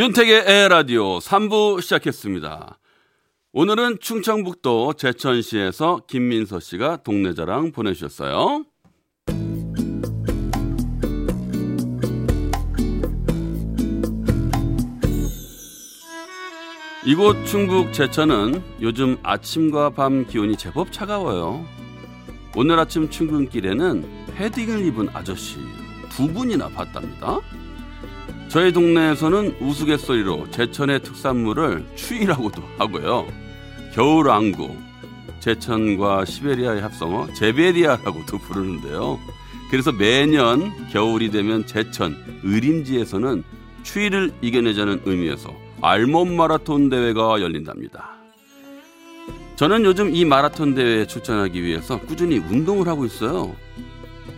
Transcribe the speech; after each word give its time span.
윤택의 0.00 0.44
에라디오 0.46 1.18
3부 1.18 1.82
시작했습니다. 1.82 2.78
오늘은 3.52 3.98
충청북도 4.00 4.94
제천시에서 4.94 6.00
김민서 6.08 6.58
씨가 6.58 7.02
동네 7.02 7.34
자랑 7.34 7.70
보내주셨어요. 7.70 8.64
이곳 17.04 17.44
충북 17.44 17.92
제천은 17.92 18.62
요즘 18.80 19.18
아침과 19.22 19.90
밤 19.90 20.26
기온이 20.26 20.56
제법 20.56 20.92
차가워요. 20.92 21.62
오늘 22.56 22.78
아침 22.78 23.10
출근길에는 23.10 24.28
패딩을 24.34 24.86
입은 24.86 25.10
아저씨 25.12 25.58
두 26.08 26.26
분이나 26.32 26.70
봤답니다. 26.70 27.40
저희 28.50 28.72
동네에서는 28.72 29.58
우스갯소리로 29.60 30.50
제천의 30.50 31.04
특산물을 31.04 31.86
추위라고도 31.94 32.60
하고요. 32.78 33.28
겨울왕구, 33.94 34.74
제천과 35.38 36.24
시베리아의 36.24 36.82
합성어 36.82 37.32
제베리아라고도 37.34 38.38
부르는데요. 38.38 39.20
그래서 39.70 39.92
매년 39.92 40.72
겨울이 40.88 41.30
되면 41.30 41.64
제천 41.64 42.16
의림지에서는 42.42 43.44
추위를 43.84 44.32
이겨내자는 44.42 45.02
의미에서 45.04 45.54
알몸 45.80 46.36
마라톤 46.36 46.90
대회가 46.90 47.40
열린답니다. 47.40 48.16
저는 49.54 49.84
요즘 49.84 50.12
이 50.12 50.24
마라톤 50.24 50.74
대회에 50.74 51.06
출전하기 51.06 51.62
위해서 51.62 52.00
꾸준히 52.00 52.38
운동을 52.38 52.88
하고 52.88 53.04
있어요. 53.04 53.54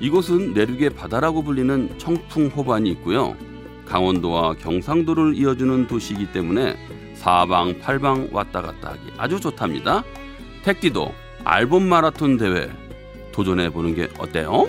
이곳은 0.01 0.53
내륙의 0.53 0.91
바다라고 0.91 1.43
불리는 1.43 1.99
청풍 1.99 2.49
호반이 2.49 2.91
있고요. 2.91 3.35
강원도와 3.93 4.55
경상도를 4.55 5.35
이어주는 5.35 5.87
도시이기 5.87 6.33
때문에 6.33 6.79
사방 7.15 7.79
팔방 7.79 8.31
왔다 8.33 8.63
갔다 8.63 8.93
하기 8.93 9.01
아주 9.19 9.39
좋답니다. 9.39 10.03
택디도 10.65 11.13
알범 11.45 11.83
마라톤 11.83 12.39
대회 12.39 12.71
도전해 13.33 13.69
보는 13.69 13.95
게 13.95 14.09
어때요? 14.19 14.67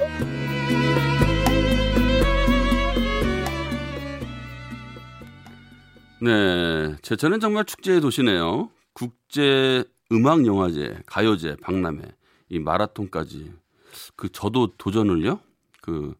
네, 6.20 6.98
제천은 7.02 7.40
정말 7.40 7.64
축제의 7.64 8.02
도시네요. 8.02 8.72
국제 8.92 9.86
음악 10.12 10.46
영화제, 10.46 10.98
가요제, 11.06 11.58
박람회, 11.62 12.02
이 12.50 12.60
마라톤까지. 12.60 13.54
그 14.18 14.30
저도 14.34 14.74
도전을요? 14.78 15.40
그 15.82 16.14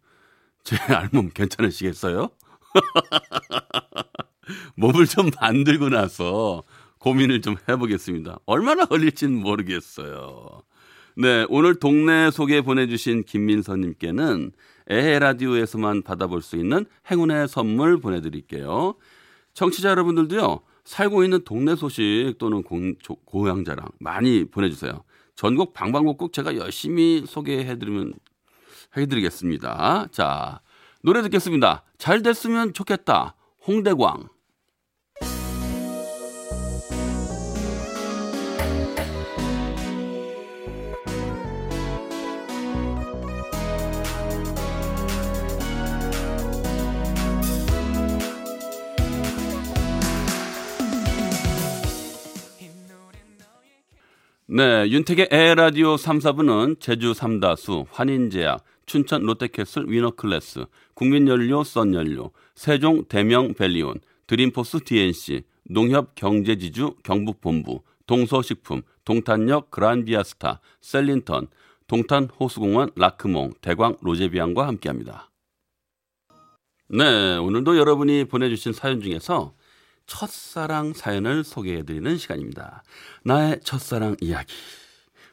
제 0.64 0.78
알몸 0.94 1.30
괜찮으시겠어요? 1.30 2.30
몸을 4.76 5.08
좀 5.08 5.30
만들고 5.40 5.90
나서 5.90 6.64
고민을 7.00 7.42
좀 7.42 7.56
해보겠습니다. 7.68 8.40
얼마나 8.46 8.86
걸릴지는 8.86 9.40
모르겠어요. 9.40 10.64
네, 11.16 11.46
오늘 11.50 11.76
동네 11.76 12.32
소개 12.32 12.62
보내주신 12.62 13.24
김민서님께는 13.24 14.52
에헤 14.90 15.20
라디오에서만 15.20 16.02
받아볼 16.02 16.42
수 16.42 16.56
있는 16.56 16.86
행운의 17.10 17.48
선물 17.48 18.00
보내드릴게요. 18.00 18.96
청취자 19.54 19.90
여러분들도요, 19.90 20.62
살고 20.84 21.24
있는 21.24 21.44
동네 21.44 21.76
소식 21.76 22.36
또는 22.40 22.64
공, 22.64 22.96
조, 23.00 23.16
고향 23.16 23.64
자랑 23.64 23.88
많이 24.00 24.46
보내주세요. 24.46 25.04
전국 25.36 25.74
방방곡곡 25.74 26.34
제가 26.34 26.58
열심히 26.58 27.24
소개해드리면, 27.28 28.14
해드리겠습니다. 28.98 30.08
자, 30.12 30.62
노래 31.06 31.22
듣겠습니다. 31.24 31.84
잘 31.98 32.22
됐으면 32.22 32.74
좋겠다. 32.74 33.36
홍대광. 33.68 34.30
네, 54.46 54.88
윤택의 54.88 55.30
에헤라디오 55.32 55.98
3, 55.98 56.20
4부는 56.20 56.80
제주 56.80 57.14
삼다수, 57.14 57.88
환인제약, 57.92 58.64
춘천 58.86 59.24
롯데캐슬 59.24 59.86
위너클래스, 59.88 60.66
국민연료 60.94 61.64
썬연료, 61.64 62.32
세종 62.56 63.06
대명 63.06 63.54
벨리온, 63.54 64.00
드림포스 64.28 64.80
DNC, 64.84 65.44
농협 65.66 66.16
경제지주 66.16 66.96
경북본부, 67.04 67.82
동서식품, 68.06 68.82
동탄역 69.06 69.72
그란비아스타, 69.72 70.60
셀린턴, 70.82 71.48
동탄 71.88 72.30
호수공원 72.40 72.92
라크몽, 72.96 73.54
대광 73.62 73.98
로제비앙과 74.02 74.68
함께합니다. 74.68 75.30
네, 76.90 77.38
오늘도 77.38 77.78
여러분이 77.78 78.26
보내주신 78.26 78.74
사연 78.74 79.02
중에서 79.02 79.54
첫사랑 80.06 80.94
사연을 80.94 81.44
소개해드리는 81.44 82.18
시간입니다. 82.18 82.84
나의 83.24 83.60
첫사랑 83.64 84.18
이야기. 84.22 84.54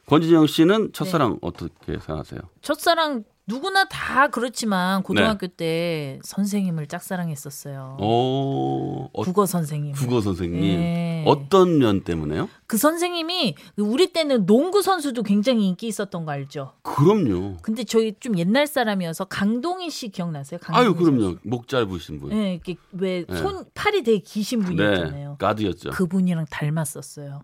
권진영 0.07 0.47
씨는 0.47 0.93
첫사랑 0.93 1.33
네. 1.33 1.37
어떻게 1.41 1.93
생각하세요? 1.93 2.41
첫사랑 2.61 3.23
누구나 3.51 3.83
다 3.85 4.29
그렇지만 4.29 5.03
고등학교 5.03 5.47
네. 5.47 5.53
때 5.57 6.19
선생님을 6.23 6.87
짝사랑했었어요. 6.87 7.97
오, 7.99 9.09
어, 9.11 9.23
국어 9.23 9.45
선생님. 9.45 9.93
국어 9.93 10.21
선생님. 10.21 10.61
네. 10.61 11.23
어떤 11.27 11.77
면 11.77 12.01
때문에요? 12.03 12.47
그 12.65 12.77
선생님이 12.77 13.55
우리 13.75 14.13
때는 14.13 14.45
농구 14.45 14.81
선수도 14.81 15.23
굉장히 15.23 15.67
인기 15.67 15.87
있었던 15.87 16.23
거 16.23 16.31
알죠? 16.31 16.71
그럼요. 16.83 17.57
근데 17.61 17.83
저희 17.83 18.15
좀 18.19 18.37
옛날 18.37 18.67
사람이어서 18.67 19.25
강동희 19.25 19.89
씨 19.89 20.07
기억나세요? 20.09 20.57
강동희 20.61 20.85
아유, 20.87 20.95
그럼요. 20.95 21.21
선수. 21.21 21.39
목 21.43 21.67
짧으신 21.67 22.19
분. 22.21 22.29
네, 22.29 22.53
이렇게 22.53 22.77
왜손 22.93 23.63
네. 23.63 23.69
팔이 23.73 24.03
되게 24.03 24.19
기신 24.19 24.61
분이었잖아요. 24.61 25.29
네, 25.31 25.35
가드였죠. 25.37 25.89
그분이랑 25.89 26.45
닮았었어요. 26.49 27.43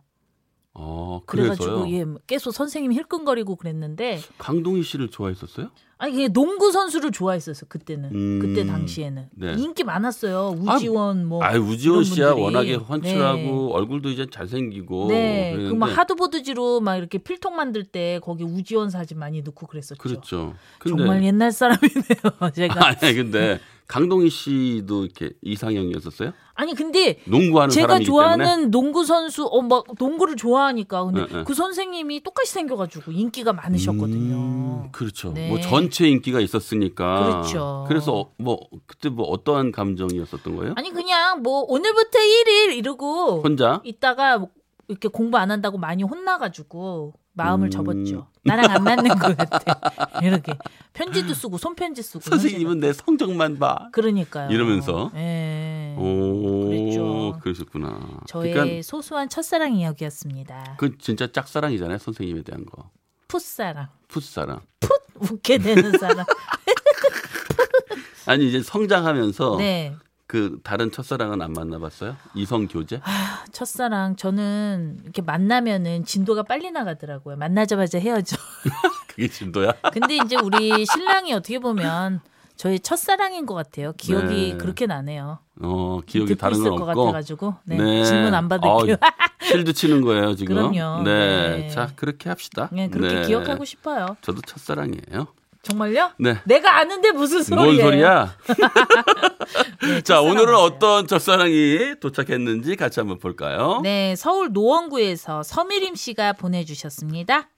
어, 0.80 1.22
그래가지고 1.26 1.92
예, 1.92 2.06
계속 2.28 2.52
선생님 2.52 2.94
힐끔거리고 2.94 3.56
그랬는데 3.56 4.22
강동희 4.38 4.84
씨를 4.84 5.10
좋아했었어요? 5.10 5.70
아니 6.00 6.14
그냥 6.14 6.34
농구 6.34 6.72
선수를 6.72 7.12
좋아했었어 7.12 7.66
그때는 7.68 8.12
음, 8.14 8.40
그때 8.40 8.66
당시에는 8.66 9.30
네. 9.34 9.54
인기 9.54 9.84
많았어요 9.84 10.56
우지원 10.60 11.26
뭐. 11.26 11.44
아 11.44 11.58
우지원 11.58 12.04
씨야 12.04 12.34
워낙에 12.34 12.76
훤칠하고 12.76 13.38
네. 13.38 13.70
얼굴도 13.74 14.10
이제 14.10 14.28
잘생기고. 14.30 15.08
네. 15.08 15.56
그막 15.70 15.98
하드보드지로 15.98 16.82
막 16.82 16.98
이렇게 16.98 17.18
필통 17.18 17.56
만들 17.56 17.84
때 17.84 18.20
거기 18.22 18.44
우지원 18.44 18.90
사진 18.90 19.18
많이 19.18 19.42
넣고 19.42 19.66
그랬었죠. 19.66 19.98
그렇죠. 20.02 20.54
근데, 20.78 20.98
정말 20.98 21.24
옛날 21.24 21.52
사람이네요 21.52 22.52
제가. 22.54 22.88
아니 22.88 23.14
근데 23.16 23.60
강동희 23.88 24.30
씨도 24.30 25.06
이렇게 25.06 25.32
이상형이었었어요? 25.42 26.34
아니 26.56 26.74
근데 26.74 27.20
농구하는 27.26 27.70
제가 27.70 28.00
좋아하는 28.00 28.46
때문에? 28.46 28.68
농구 28.68 29.06
선수 29.06 29.46
어막 29.46 29.86
농구를 29.98 30.36
좋아하니까 30.36 31.06
근데 31.06 31.26
네, 31.26 31.34
네. 31.38 31.44
그 31.46 31.54
선생님이 31.54 32.22
똑같이 32.22 32.52
생겨가지고 32.52 33.12
인기가 33.12 33.54
많으셨거든요. 33.54 34.36
음, 34.36 34.92
그렇죠. 34.92 35.32
네. 35.34 35.48
뭐 35.50 35.62
전체 35.62 36.10
인기가 36.10 36.40
있었으니까. 36.40 37.24
그렇죠. 37.24 37.86
그래서 37.88 38.32
뭐 38.38 38.60
그때 38.88 39.10
뭐 39.10 39.26
어떠한 39.28 39.72
감정이었었던 39.72 40.56
거예요? 40.58 40.74
아니 40.76 40.92
그냥 40.92 41.42
뭐 41.42 41.62
오늘부터 41.68 42.20
1일 42.20 42.76
이러고 42.76 43.42
혼자 43.42 43.82
있다가 43.86 44.40
뭐 44.40 44.50
이렇게 44.90 45.08
공부 45.08 45.38
안 45.38 45.52
한다고 45.52 45.78
많이 45.78 46.04
혼나가지고 46.04 47.14
마음을 47.38 47.68
음... 47.68 47.72
접었죠. 47.72 48.28
나랑 48.44 48.72
안 48.72 48.84
맞는 48.84 49.18
것 49.18 49.38
같아. 49.38 50.20
이렇게 50.24 50.54
편지도 50.94 51.34
쓰고 51.34 51.58
손편지 51.58 52.02
쓰고. 52.02 52.22
선생님은 52.22 52.80
내 52.80 52.92
성적만 52.92 53.60
봐. 53.60 53.90
그러니까요. 53.92 54.50
이러면서. 54.50 55.12
네. 55.14 55.96
오, 55.98 56.68
그랬죠. 56.68 57.40
그러셨구나. 57.42 58.22
저의 58.28 58.54
그러니까 58.54 58.82
소소한 58.82 59.30
첫사랑 59.30 59.76
이야기였습니다. 59.76 60.76
그 60.78 60.98
진짜 60.98 61.32
짝사랑이잖아요, 61.32 62.00
선생님에 62.00 62.42
대한 62.42 62.66
거. 62.66 62.90
풋사랑. 63.28 63.88
풋사랑. 64.08 64.62
풋 64.80 65.32
웃게 65.32 65.58
되는 65.58 65.98
사람. 65.98 66.26
아니 68.26 68.48
이제 68.48 68.62
성장하면서 68.62 69.58
네. 69.58 69.96
그 70.28 70.60
다른 70.62 70.92
첫사랑은 70.92 71.42
안 71.42 71.54
만나봤어요? 71.54 72.18
이성 72.36 72.68
교제? 72.68 73.00
아, 73.04 73.46
첫사랑 73.54 74.18
저는 74.18 75.00
이렇게 75.04 75.22
만나면은 75.22 76.04
진도가 76.04 76.44
빨리 76.44 76.70
나가더라고요. 76.70 77.38
만나자마자 77.38 77.98
헤어져. 77.98 78.36
그게 79.08 79.30
진도야? 79.30 79.72
근데 79.94 80.18
이제 80.18 80.36
우리 80.36 80.86
신랑이 80.86 81.32
어떻게 81.34 81.60
보면 81.60 82.20
저희 82.58 82.78
첫사랑인 82.80 83.46
것 83.46 83.54
같아요. 83.54 83.94
기억이 83.96 84.52
네. 84.52 84.58
그렇게 84.58 84.86
나네요. 84.86 85.40
어 85.62 86.02
기억이 86.06 86.36
다른 86.36 86.60
건것 86.62 86.90
없고. 86.90 87.06
같아가지고 87.06 87.56
네, 87.64 88.04
질문 88.04 88.34
안 88.34 88.46
어, 88.46 88.48
받을게요. 88.50 88.98
실드 89.44 89.72
치는 89.74 90.02
거예요 90.02 90.36
지금. 90.36 90.56
그럼요. 90.72 91.04
네. 91.04 91.58
네. 91.58 91.70
자 91.70 91.92
그렇게 91.96 92.28
합시다. 92.30 92.70
네, 92.74 92.90
그렇게 92.90 93.22
네. 93.22 93.28
기억하고 93.28 93.64
싶어요. 93.64 94.18
저도 94.22 94.42
첫사랑이에요. 94.42 95.28
정말요? 95.64 96.12
네. 96.20 96.38
내가 96.46 96.78
아는데 96.78 97.12
무슨 97.12 97.44
소리예요? 97.44 97.72
뭔 97.72 97.78
소리야? 97.82 98.36
네, 99.84 100.02
자 100.02 100.22
오늘은. 100.22 100.56
어떤 100.56 101.08
첫사랑이 101.08 101.96
도착했는지 102.00 102.76
같이 102.76 103.00
한번 103.00 103.20
볼까요? 103.20 103.80
네, 103.84 104.16
서울 104.16 104.50
노원구에서 104.52 105.44
서미림 105.44 105.96
씨가 105.96 106.34
보내주셨습니다. 106.34 107.50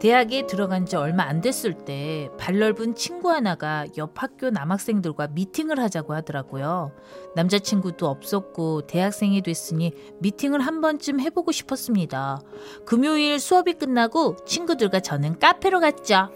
대학에 0.00 0.46
들어간 0.46 0.86
지 0.86 0.96
얼마 0.96 1.24
안 1.24 1.42
됐을 1.42 1.74
때 1.74 2.30
발넓은 2.38 2.94
친구 2.94 3.30
하나가 3.30 3.84
옆 3.98 4.12
학교 4.22 4.48
남학생들과 4.48 5.28
미팅을 5.28 5.78
하자고 5.78 6.14
하더라고요. 6.14 6.92
남자친구도 7.36 8.06
없었고 8.06 8.86
대학생이 8.86 9.42
됐으니 9.42 9.92
미팅을 10.20 10.60
한 10.60 10.80
번쯤 10.80 11.20
해보고 11.20 11.52
싶었습니다. 11.52 12.40
금요일 12.86 13.38
수업이 13.38 13.74
끝나고 13.74 14.36
친구들과 14.46 15.00
저는 15.00 15.38
카페로 15.38 15.80
갔죠. 15.80 16.30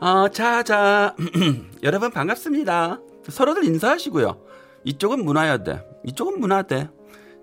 어, 0.00 0.28
자, 0.30 0.62
자, 0.62 1.14
여러분 1.84 2.10
반갑습니다. 2.10 3.00
서로들 3.28 3.64
인사하시고요. 3.64 4.40
이쪽은 4.84 5.22
문화여대, 5.22 5.84
이쪽은 6.06 6.40
문화대. 6.40 6.88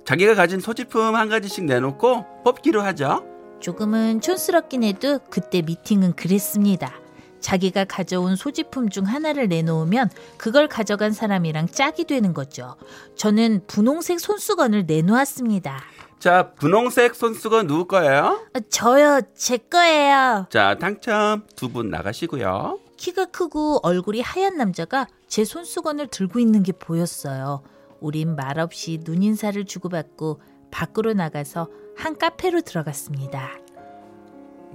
자기가 0.06 0.34
가진 0.34 0.60
소지품 0.60 1.16
한 1.16 1.30
가지씩 1.30 1.66
내놓고 1.66 2.44
뽑기로 2.44 2.82
하죠. 2.82 3.37
조금은 3.60 4.22
촌스럽긴 4.22 4.84
해도 4.84 5.20
그때 5.30 5.62
미팅은 5.62 6.14
그랬습니다. 6.16 6.94
자기가 7.40 7.86
가져온 7.86 8.36
소지품 8.36 8.90
중 8.90 9.06
하나를 9.06 9.48
내놓으면 9.48 10.10
그걸 10.38 10.68
가져간 10.68 11.12
사람이랑 11.12 11.68
짝이 11.68 12.06
되는 12.06 12.34
거죠. 12.34 12.76
저는 13.16 13.62
분홍색 13.68 14.20
손수건을 14.20 14.86
내놓았습니다. 14.86 15.80
자, 16.20 16.52
분홍색 16.54 17.14
손수건 17.14 17.68
누구 17.68 17.86
거예요? 17.86 18.44
아, 18.54 18.60
저요, 18.70 19.22
제 19.36 19.58
거예요. 19.58 20.48
자, 20.50 20.76
당첨 20.80 21.44
두 21.56 21.70
분 21.70 21.90
나가시고요. 21.90 22.80
키가 22.98 23.26
크고 23.26 23.82
얼굴이 23.84 24.22
하얀 24.22 24.58
남자가 24.58 25.08
제 25.28 25.46
손수건을 25.46 26.08
들고 26.08 26.40
있는 26.40 26.64
게 26.64 26.72
보였어요. 26.72 27.62
우린 28.00 28.36
말없이 28.36 29.00
눈인사를 29.04 29.64
주고받고 29.66 30.42
밖으로 30.72 31.14
나가서 31.14 31.68
한 31.98 32.18
카페로 32.18 32.62
들어갔습니다. 32.62 33.52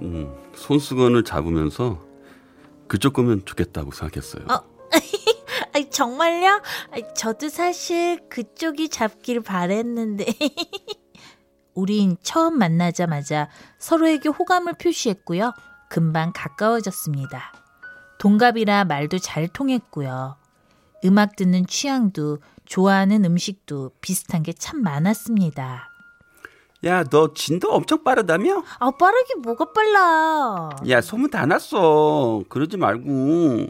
음, 0.01 0.33
손수건을 0.55 1.23
잡으면서 1.23 1.99
그쪽 2.87 3.13
거면 3.13 3.45
좋겠다고 3.45 3.91
생각했어요. 3.91 4.45
어. 4.49 4.73
정말요? 5.89 6.61
저도 7.15 7.49
사실 7.49 8.19
그쪽이 8.29 8.89
잡길 8.89 9.41
바랬는데. 9.41 10.25
우린 11.73 12.17
처음 12.21 12.57
만나자마자 12.59 13.49
서로에게 13.79 14.29
호감을 14.29 14.73
표시했고요. 14.73 15.53
금방 15.89 16.31
가까워졌습니다. 16.33 17.53
동갑이라 18.19 18.85
말도 18.85 19.17
잘 19.19 19.47
통했고요. 19.47 20.37
음악 21.05 21.35
듣는 21.35 21.65
취향도 21.65 22.39
좋아하는 22.65 23.25
음식도 23.25 23.91
비슷한 24.01 24.43
게 24.43 24.53
참 24.53 24.81
많았습니다. 24.81 25.89
야, 26.85 27.03
너 27.05 27.33
진도 27.33 27.71
엄청 27.71 28.03
빠르다며? 28.03 28.63
아, 28.79 28.91
빠르게 28.91 29.35
뭐가 29.35 29.71
빨라. 29.71 30.69
야, 30.89 31.01
소문 31.01 31.29
다 31.29 31.45
났어. 31.45 32.43
그러지 32.49 32.77
말고 32.77 33.67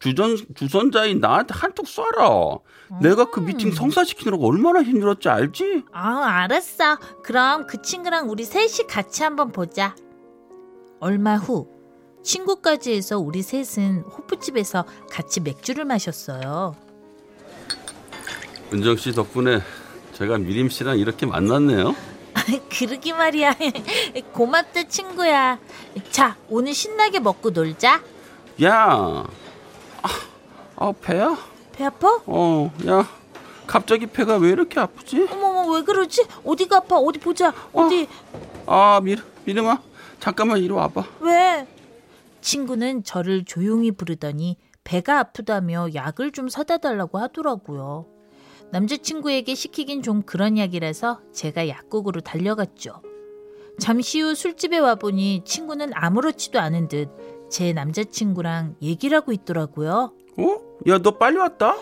주전 0.00 0.36
주선자인 0.54 1.20
나한테 1.20 1.54
한턱 1.54 1.86
쏴라. 1.86 2.60
내가 3.00 3.30
그 3.30 3.40
미팅 3.40 3.70
성사시키느라고 3.70 4.48
얼마나 4.48 4.82
힘들었지 4.82 5.28
알지? 5.28 5.84
아, 5.92 6.24
알았어. 6.42 6.96
그럼 7.22 7.66
그 7.66 7.80
친구랑 7.82 8.28
우리 8.30 8.44
셋이 8.44 8.88
같이 8.88 9.22
한번 9.22 9.52
보자. 9.52 9.94
얼마 11.00 11.36
후 11.36 11.68
친구까지 12.24 12.92
해서 12.94 13.18
우리 13.20 13.42
셋은 13.42 14.00
호프집에서 14.02 14.84
같이 15.10 15.40
맥주를 15.40 15.84
마셨어요. 15.84 16.74
은정 18.72 18.96
씨 18.96 19.12
덕분에 19.12 19.60
제가 20.14 20.38
미림 20.38 20.68
씨랑 20.68 20.98
이렇게 20.98 21.24
만났네요. 21.26 21.94
그러기 22.70 23.12
말이야. 23.12 23.54
고맙다 24.32 24.84
친구야. 24.84 25.58
자, 26.10 26.36
오늘 26.48 26.74
신나게 26.74 27.20
먹고 27.20 27.50
놀자. 27.50 28.02
야, 28.62 29.26
아, 30.02 30.08
아 30.76 30.92
배야? 31.00 31.36
배 31.72 31.84
아파? 31.84 32.20
어, 32.26 32.72
야, 32.88 33.08
갑자기 33.66 34.06
배가 34.06 34.36
왜 34.36 34.50
이렇게 34.50 34.80
아프지? 34.80 35.28
어머머 35.30 35.70
왜 35.72 35.82
그러지? 35.82 36.26
어디가 36.44 36.78
아파? 36.78 36.96
어디 36.96 37.18
보자. 37.20 37.52
어디? 37.72 38.08
아, 38.66 39.00
미 39.02 39.16
미름아, 39.44 39.80
잠깐만 40.18 40.58
이리 40.58 40.72
와봐. 40.72 41.04
왜? 41.20 41.66
친구는 42.40 43.04
저를 43.04 43.44
조용히 43.44 43.92
부르더니 43.92 44.56
배가 44.84 45.18
아프다며 45.18 45.88
약을 45.94 46.32
좀 46.32 46.48
사다 46.48 46.78
달라고 46.78 47.18
하더라고요. 47.18 48.06
남자친구에게 48.72 49.54
시키긴 49.54 50.02
좀 50.02 50.22
그런 50.22 50.56
이야기라서 50.56 51.20
제가 51.32 51.68
약국으로 51.68 52.20
달려갔죠. 52.20 53.02
잠시 53.78 54.20
후 54.20 54.34
술집에 54.34 54.78
와보니 54.78 55.42
친구는 55.44 55.92
아무렇지도 55.94 56.58
않은 56.58 56.88
듯 56.88 57.38
제 57.48 57.72
남자친구랑 57.72 58.76
얘기를 58.82 59.16
하고 59.16 59.32
있더라고요. 59.32 60.12
어? 60.36 60.60
야, 60.88 60.98
너 60.98 61.12
빨리 61.12 61.38
왔다? 61.38 61.74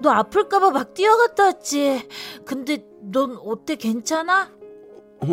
너 0.00 0.10
아플까봐 0.10 0.70
막 0.70 0.94
뛰어갔다 0.94 1.44
왔지. 1.44 2.06
근데 2.44 2.84
넌 3.00 3.36
어때 3.42 3.76
괜찮아? 3.76 4.50
어, 5.20 5.26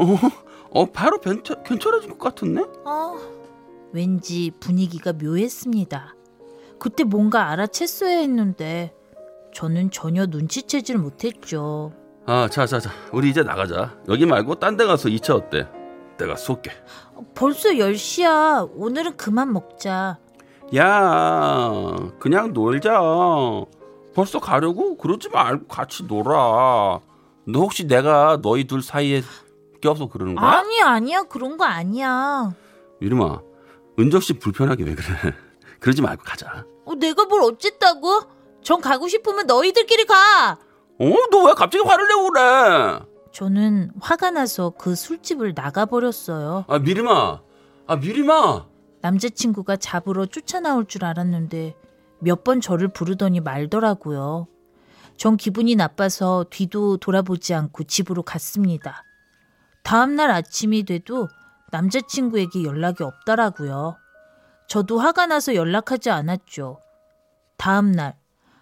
어 0.69 0.85
바로 0.91 1.19
괜찮, 1.19 1.63
괜찮아진 1.63 2.11
것 2.11 2.19
같은데? 2.19 2.61
어, 2.85 3.17
왠지 3.91 4.51
분위기가 4.59 5.13
묘했습니다. 5.13 6.15
그때 6.79 7.03
뭔가 7.03 7.53
알아챘어야 7.55 8.21
했는데 8.21 8.93
저는 9.55 9.89
전혀 9.89 10.25
눈치채질 10.25 10.97
못했죠. 10.97 11.93
아, 12.25 12.49
자, 12.51 12.65
자, 12.65 12.77
자, 12.77 12.91
우리 13.13 13.29
이제 13.29 13.41
나가자. 13.41 13.95
여기 14.09 14.25
말고 14.25 14.55
딴 14.55 14.75
데 14.75 14.85
가서 14.85 15.07
2차 15.07 15.33
어때? 15.33 15.65
내가 16.17 16.35
쏠게. 16.35 16.71
벌써 17.33 17.69
10시야. 17.69 18.69
오늘은 18.75 19.15
그만 19.15 19.53
먹자. 19.53 20.17
야, 20.75 21.95
그냥 22.19 22.51
놀자. 22.51 22.99
벌써 24.13 24.39
가려고? 24.39 24.97
그러지 24.97 25.29
말고 25.29 25.67
같이 25.67 26.03
놀아. 26.03 26.99
너 27.47 27.59
혹시 27.59 27.87
내가 27.87 28.39
너희 28.41 28.65
둘 28.65 28.81
사이에 28.81 29.21
껴서 29.81 30.07
그러는 30.09 30.35
거야? 30.35 30.49
아니 30.49 30.81
아니야. 30.81 31.23
그런 31.23 31.55
거 31.55 31.63
아니야. 31.63 32.53
이름아, 32.99 33.39
은정 33.99 34.19
씨 34.19 34.33
불편하게 34.33 34.83
왜 34.83 34.95
그래? 34.95 35.07
그러지 35.79 36.01
말고 36.01 36.23
가자. 36.25 36.65
어, 36.83 36.95
내가 36.95 37.23
뭘 37.25 37.41
어쨌다고? 37.43 38.34
전 38.65 38.81
가고 38.81 39.07
싶으면 39.07 39.45
너희들끼리 39.45 40.05
가. 40.05 40.57
어, 40.99 41.05
너 41.31 41.43
왜 41.45 41.53
갑자기 41.53 41.83
화를 41.87 42.07
내고 42.07 42.29
그래? 42.31 42.99
저는 43.31 43.91
화가 44.01 44.31
나서 44.31 44.71
그 44.71 44.95
술집을 44.95 45.53
나가버렸어요. 45.55 46.65
아, 46.67 46.79
미림아. 46.79 47.41
아, 47.87 47.95
미림아. 47.97 48.65
남자친구가 49.01 49.75
잡으러 49.77 50.25
쫓아나올 50.25 50.87
줄 50.87 51.05
알았는데 51.05 51.75
몇 52.19 52.43
번 52.43 52.59
저를 52.59 52.87
부르더니 52.87 53.39
말더라고요. 53.39 54.47
전 55.15 55.37
기분이 55.37 55.75
나빠서 55.75 56.45
뒤도 56.49 56.97
돌아보지 56.97 57.53
않고 57.53 57.83
집으로 57.83 58.23
갔습니다. 58.23 59.03
다음날 59.83 60.31
아침이 60.31 60.83
돼도 60.83 61.27
남자친구에게 61.71 62.63
연락이 62.63 63.03
없더라고요. 63.03 63.95
저도 64.67 64.97
화가 64.97 65.27
나서 65.27 65.53
연락하지 65.53 66.09
않았죠. 66.09 66.79
다음날 67.57 68.15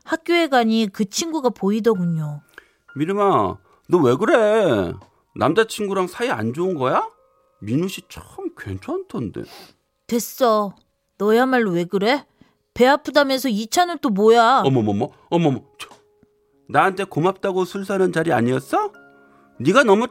학교에 0.03 0.47
가니 0.47 0.87
그 0.91 1.05
친구가 1.09 1.49
보이더군요. 1.49 2.41
미림아, 2.95 3.57
너 3.89 3.97
왜 3.99 4.15
그래? 4.15 4.93
남자친구랑 5.35 6.07
사이 6.07 6.29
안 6.29 6.53
좋은 6.53 6.75
거야? 6.75 7.09
민우 7.61 7.87
씨 7.87 8.01
참 8.09 8.25
괜찮던데. 8.57 9.43
됐어. 10.07 10.75
너야말로 11.17 11.71
왜 11.71 11.85
그래? 11.85 12.25
배 12.73 12.85
아프다면서 12.87 13.49
이 13.49 13.67
차는 13.67 13.99
또 14.01 14.09
뭐야? 14.09 14.61
어머머머, 14.65 15.09
어머머. 15.29 15.61
저, 15.79 15.89
나한테 16.69 17.03
고맙다고 17.05 17.65
술 17.65 17.85
사는 17.85 18.11
자리 18.11 18.33
아니었어? 18.33 18.91
네가 19.59 19.83
너무 19.83 20.07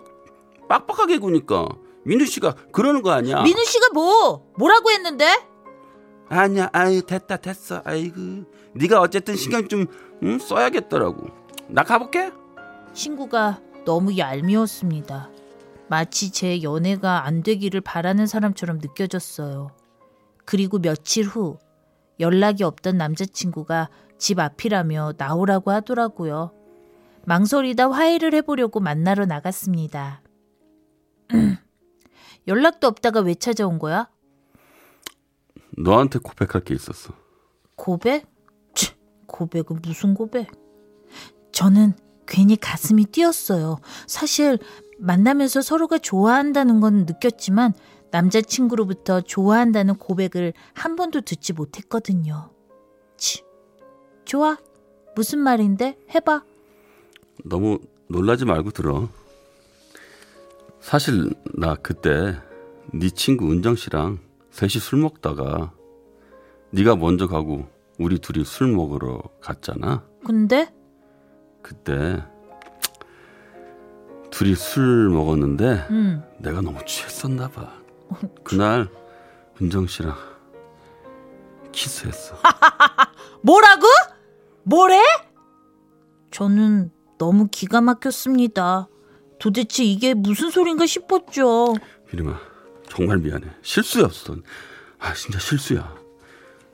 빡빡하게 0.69 1.19
구니까 1.19 1.69
민우 2.05 2.25
씨가 2.25 2.55
그러는 2.73 3.03
거 3.03 3.11
아니야? 3.11 3.43
민우 3.43 3.65
씨가 3.65 3.89
뭐? 3.93 4.53
뭐라고 4.59 4.91
했는데? 4.91 5.27
아니야, 6.33 6.71
아유 6.73 7.03
됐다 7.03 7.37
됐어. 7.37 7.83
아이고, 7.85 8.45
네가 8.75 9.01
어쨌든 9.03 9.37
신경 9.37 9.69
좀 9.69 9.87
음, 10.23 10.39
써야겠더라고. 10.39 11.29
나 11.69 11.83
가볼게. 11.83 12.33
친구가 12.95 13.61
너무 13.85 14.17
얄미웠습니다. 14.17 15.29
마치 15.89 16.31
제 16.33 16.63
연애가 16.63 17.27
안 17.27 17.43
되기를 17.43 17.83
바라는 17.83 18.27
사람처럼 18.27 18.79
느껴졌어요. 18.79 19.73
그리고 20.47 20.79
며칠 20.79 21.27
후 21.27 21.59
연락이 22.19 22.65
없던 22.65 22.97
남자친구가 22.97 23.91
집 24.17 24.39
앞이라며 24.39 25.15
나오라고 25.19 25.71
하더라고요. 25.71 26.53
망설이다 27.27 27.91
화해를 27.91 28.33
해보려고 28.37 28.81
만나러 28.81 29.27
나갔습니다. 29.27 30.23
연락도 32.49 32.87
없다가 32.87 33.21
왜 33.21 33.35
찾아온 33.35 33.79
거야? 33.79 34.09
너한테 35.77 36.19
고백할 36.19 36.65
게 36.65 36.75
있었어. 36.75 37.15
고백? 37.77 38.27
치, 38.75 38.95
고백은 39.27 39.81
무슨 39.83 40.15
고백? 40.15 40.51
저는 41.53 41.95
괜히 42.27 42.57
가슴이 42.57 43.07
뛰었어요. 43.07 43.79
사실 44.07 44.59
만나면서 44.99 45.63
서로가 45.63 45.99
좋아한다는 45.99 46.81
건 46.81 47.05
느꼈지만 47.07 47.75
남자친구로부터 48.11 49.23
좋아한다는 49.23 49.97
고백을 49.97 50.53
한 50.75 50.97
번도 50.97 51.23
듣지 51.23 51.53
못했거든요. 51.53 52.51
치, 53.17 53.43
좋아. 54.25 54.59
무슨 55.15 55.41
말인데? 55.41 55.99
해봐. 56.15 56.45
너무 57.45 57.79
놀라지 58.09 58.45
말고 58.45 58.71
들어. 58.71 59.09
사실 60.81 61.33
나 61.55 61.75
그때 61.75 62.37
네 62.93 63.11
친구 63.11 63.51
은정 63.51 63.77
씨랑 63.77 64.19
셋이 64.53 64.71
술 64.73 64.99
먹다가 65.01 65.73
네가 66.71 66.97
먼저 66.97 67.27
가고 67.27 67.67
우리 67.99 68.19
둘이 68.19 68.45
술 68.45 68.69
먹으러 68.69 69.23
갔잖아. 69.41 70.05
근데 70.25 70.73
그때 71.63 72.23
둘이 74.31 74.55
술 74.55 75.09
먹었는데 75.11 75.87
음, 75.91 76.23
내가 76.39 76.61
너무 76.61 76.79
취했었나 76.87 77.49
봐. 77.49 77.73
그날 78.45 78.89
은정 79.61 79.87
씨랑 79.87 80.15
키스했어. 81.73 82.37
뭐라고? 83.43 83.87
뭐래? 84.65 85.01
저는 86.31 86.91
너무 87.19 87.49
기가 87.51 87.81
막혔습니다. 87.81 88.89
도대체 89.39 89.83
이게 89.85 90.15
무슨 90.15 90.51
소린가 90.51 90.87
싶었죠. 90.87 91.75
비림아 92.09 92.52
정말 92.95 93.17
미안해. 93.17 93.47
실수였어. 93.63 94.37
아 94.99 95.15
진짜 95.15 95.39
실수야. 95.39 95.97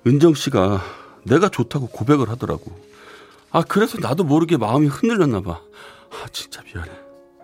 은정 0.04 0.34
씨가 0.34 0.82
내가 1.22 1.48
좋다고 1.48 1.86
고백을 1.86 2.28
하더라고. 2.30 2.76
아 3.52 3.62
그래서 3.62 3.98
나도 4.00 4.24
모르게 4.24 4.56
마음이 4.56 4.88
흔들렸나 4.88 5.42
봐. 5.42 5.60
아 6.10 6.26
진짜 6.32 6.60
미안해. 6.62 6.90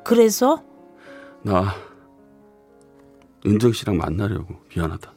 그래서 0.02 0.64
나 1.42 1.72
은정 3.46 3.72
씨랑 3.72 3.96
만나려고 3.96 4.60
미안하다. 4.74 5.12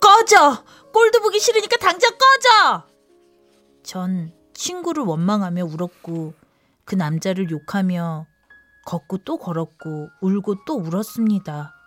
꺼져! 0.00 0.64
꼴도 0.92 1.20
보기 1.20 1.38
싫으니까 1.38 1.76
당장 1.76 2.10
꺼져! 2.12 2.84
전 3.84 4.32
친구를 4.54 5.04
원망하며 5.04 5.66
울었고 5.66 6.34
그 6.84 6.94
남자를 6.96 7.48
욕하며 7.50 8.26
걷고 8.86 9.18
또 9.18 9.38
걸었고 9.38 10.08
울고 10.20 10.64
또 10.66 10.78
울었습니다. 10.78 11.77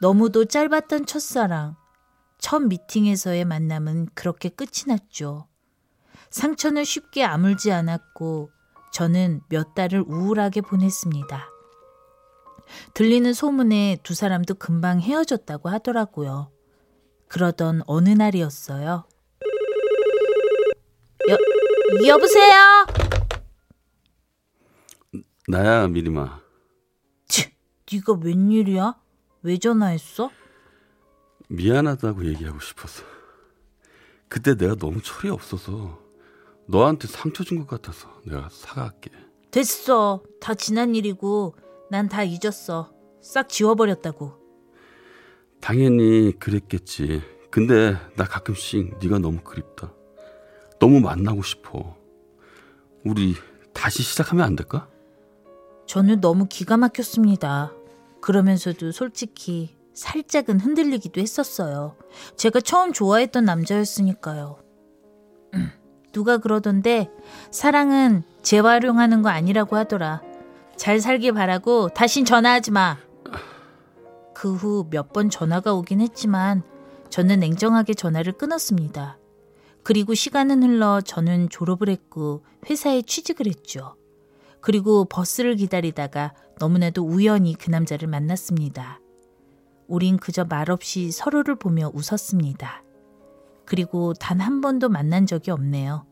너무도 0.00 0.44
짧았던 0.44 1.06
첫사랑, 1.06 1.76
첫 2.38 2.60
미팅에서의 2.60 3.44
만남은 3.44 4.08
그렇게 4.14 4.48
끝이 4.48 4.84
났죠. 4.88 5.48
상처는 6.30 6.84
쉽게 6.84 7.24
아물지 7.24 7.72
않았고 7.72 8.50
저는 8.92 9.40
몇 9.48 9.74
달을 9.74 10.04
우울하게 10.06 10.60
보냈습니다. 10.60 11.50
들리는 12.94 13.32
소문에 13.32 13.98
두 14.02 14.14
사람도 14.14 14.54
금방 14.54 15.00
헤어졌다고 15.00 15.68
하더라고요. 15.68 16.50
그러던 17.28 17.82
어느 17.86 18.10
날이었어요. 18.10 19.06
여, 21.28 22.06
여보세요? 22.06 22.86
나야 25.48 25.86
미림아. 25.88 26.40
치, 27.28 27.50
네가 27.90 28.14
웬일이야? 28.14 28.94
왜 29.46 29.58
전화했어? 29.58 30.28
미안하다고 31.48 32.26
얘기하고 32.26 32.58
싶었어. 32.58 33.04
그때 34.28 34.56
내가 34.56 34.74
너무 34.74 35.00
철이 35.00 35.30
없어서 35.32 36.00
너한테 36.66 37.06
상처 37.06 37.44
준 37.44 37.58
것 37.64 37.68
같아서 37.68 38.08
내가 38.24 38.48
사과할게. 38.50 39.12
됐어. 39.52 40.20
다 40.40 40.54
지난 40.54 40.96
일이고 40.96 41.54
난 41.92 42.08
다 42.08 42.24
잊었어. 42.24 42.92
싹 43.22 43.48
지워버렸다고. 43.48 44.32
당연히 45.60 46.32
그랬겠지. 46.40 47.22
근데 47.52 47.96
나 48.16 48.24
가끔씩 48.24 48.98
네가 49.00 49.20
너무 49.20 49.42
그립다. 49.42 49.92
너무 50.80 50.98
만나고 50.98 51.42
싶어. 51.44 51.96
우리 53.04 53.36
다시 53.72 54.02
시작하면 54.02 54.44
안 54.44 54.56
될까? 54.56 54.88
저는 55.86 56.20
너무 56.20 56.46
기가 56.48 56.76
막혔습니다. 56.76 57.72
그러면서도 58.26 58.90
솔직히 58.90 59.76
살짝은 59.94 60.58
흔들리기도 60.58 61.20
했었어요. 61.20 61.94
제가 62.36 62.60
처음 62.60 62.92
좋아했던 62.92 63.44
남자였으니까요. 63.44 64.58
음, 65.54 65.70
누가 66.10 66.38
그러던데 66.38 67.08
사랑은 67.52 68.24
재활용하는 68.42 69.22
거 69.22 69.28
아니라고 69.28 69.76
하더라. 69.76 70.22
잘 70.74 71.00
살길 71.00 71.34
바라고 71.34 71.88
다신 71.90 72.24
전화하지 72.24 72.72
마. 72.72 72.96
그 74.34 74.56
후 74.56 74.88
몇 74.90 75.12
번 75.12 75.30
전화가 75.30 75.72
오긴 75.74 76.00
했지만 76.00 76.64
저는 77.10 77.38
냉정하게 77.38 77.94
전화를 77.94 78.32
끊었습니다. 78.32 79.18
그리고 79.84 80.14
시간은 80.14 80.64
흘러 80.64 81.00
저는 81.00 81.48
졸업을 81.48 81.88
했고 81.88 82.44
회사에 82.68 83.02
취직을 83.02 83.46
했죠. 83.46 83.94
그리고 84.60 85.04
버스를 85.04 85.54
기다리다가 85.54 86.34
너무나도 86.58 87.04
우연히 87.04 87.54
그 87.54 87.70
남자를 87.70 88.08
만났습니다. 88.08 89.00
우린 89.88 90.16
그저 90.16 90.44
말없이 90.44 91.10
서로를 91.10 91.56
보며 91.56 91.90
웃었습니다. 91.94 92.82
그리고 93.64 94.14
단 94.14 94.40
한 94.40 94.60
번도 94.60 94.88
만난 94.88 95.26
적이 95.26 95.50
없네요. 95.52 96.06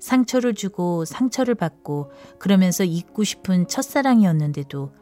상처를 0.00 0.54
주고 0.54 1.04
상처를 1.04 1.54
받고 1.54 2.12
그러면서 2.38 2.84
잊고 2.84 3.24
싶은 3.24 3.68
첫사랑이었는데도 3.68 4.92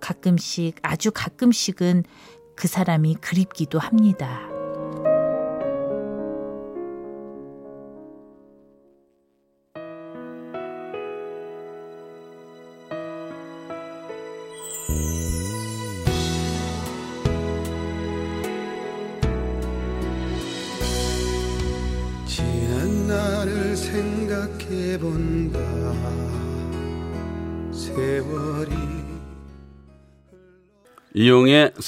가끔씩 0.00 0.76
아주 0.82 1.10
가끔씩은 1.12 2.04
그 2.56 2.68
사람이 2.68 3.16
그립기도 3.16 3.78
합니다. 3.78 4.47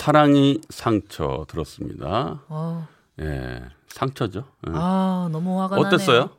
사랑이 0.01 0.63
상처 0.71 1.45
들었습니다. 1.47 2.41
어, 2.49 2.89
예, 3.21 3.61
상처죠. 3.89 4.47
예. 4.67 4.73
아 4.75 5.29
너무 5.31 5.61
화가 5.61 5.77
나네요. 5.77 5.89
어땠어요? 5.89 6.31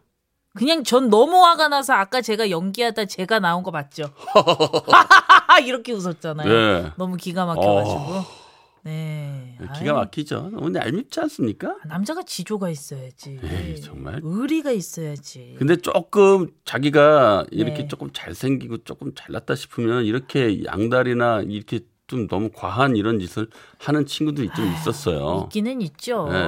그냥 0.56 0.84
전 0.84 1.12
너무 1.12 1.44
화가 1.46 1.68
나서 1.68 1.94
아까 1.94 2.22
제가 2.22 2.50
연기하다 2.50 3.06
제가 3.06 3.38
나온 3.40 3.62
거 3.62 3.70
맞죠? 3.70 4.06
이렇게 5.64 5.94
웃었잖아요. 5.94 6.52
예. 6.52 6.92
너무 6.98 7.18
기가 7.18 7.46
막혀가지고. 7.46 8.42
네. 8.84 9.60
기가 9.78 9.94
막히죠. 9.94 10.50
너무 10.52 10.74
얄밉지 10.74 11.20
않습니까? 11.20 11.76
남자가 11.86 12.24
지조가 12.24 12.72
있어야지. 12.72 13.40
에이, 13.44 13.80
정말. 13.80 14.22
의리가 14.24 14.72
있어야지. 14.72 15.56
근데 15.60 15.76
조금 15.76 16.48
자기가 16.66 17.46
이렇게 17.52 17.84
네. 17.84 17.88
조금 17.88 18.12
잘생기고 18.12 18.86
조금 18.86 19.14
잘났다 19.14 19.54
싶으면 19.54 20.04
이렇게 20.06 20.64
양다리나 20.66 21.42
이렇게 21.42 21.82
좀 22.12 22.28
너무 22.28 22.50
과한 22.54 22.98
이런 22.98 23.20
짓을 23.20 23.48
하는 23.80 24.06
친구들이 24.06 24.50
좀 24.54 24.68
있었어요. 24.74 25.44
있기는 25.46 25.82
있죠. 25.82 26.28
네. 26.30 26.48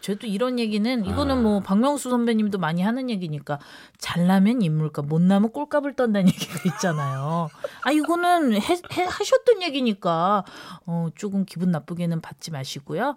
저도 0.00 0.28
이런 0.28 0.60
얘기는 0.60 1.04
이거는 1.04 1.42
뭐 1.42 1.58
박명수 1.60 2.08
선배님도 2.10 2.58
많이 2.58 2.80
하는 2.82 3.10
얘기니까 3.10 3.58
잘나면 3.98 4.62
인물값 4.62 5.06
못나면 5.06 5.50
꼴값을 5.50 5.94
떤다는 5.94 6.28
얘기가 6.32 6.60
있잖아요. 6.76 7.48
아 7.82 7.90
이거는 7.90 8.54
해, 8.54 8.58
해- 8.58 9.04
하셨던 9.04 9.62
얘기니까 9.62 10.44
어 10.86 11.08
조금 11.16 11.44
기분 11.44 11.72
나쁘게는 11.72 12.20
받지 12.20 12.52
마시고요. 12.52 13.16